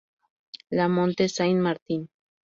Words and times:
La 0.71 0.87
Motte-Saint-Martin 0.89 2.07